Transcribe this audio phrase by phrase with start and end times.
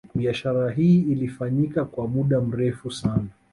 [0.15, 3.27] Biashara hii ilifanyika kwa muda mrefu sana